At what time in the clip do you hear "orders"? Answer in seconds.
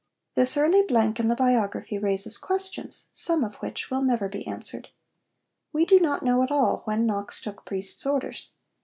8.03-8.49